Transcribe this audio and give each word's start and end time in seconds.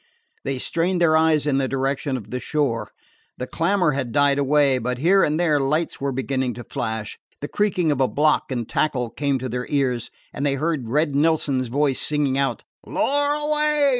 They 0.43 0.57
strained 0.57 0.99
their 0.99 1.15
eyes 1.15 1.45
in 1.45 1.59
the 1.59 1.67
direction 1.67 2.17
of 2.17 2.31
the 2.31 2.39
shore. 2.39 2.89
The 3.37 3.45
clamor 3.45 3.91
had 3.91 4.11
died 4.11 4.39
away, 4.39 4.79
but 4.79 4.97
here 4.97 5.23
and 5.23 5.39
there 5.39 5.59
lights 5.59 6.01
were 6.01 6.11
beginning 6.11 6.55
to 6.55 6.63
flash. 6.63 7.19
The 7.39 7.47
creaking 7.47 7.91
of 7.91 8.01
a 8.01 8.07
block 8.07 8.51
and 8.51 8.67
tackle 8.67 9.11
came 9.11 9.37
to 9.37 9.47
their 9.47 9.67
ears, 9.69 10.09
and 10.33 10.43
they 10.43 10.55
heard 10.55 10.89
Red 10.89 11.15
Nelson's 11.15 11.67
voice 11.67 12.01
singing 12.01 12.35
out: 12.35 12.63
"Lower 12.83 13.33
away!" 13.35 13.89